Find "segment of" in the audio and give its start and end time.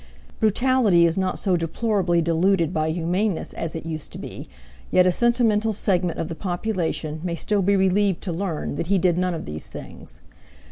5.73-6.27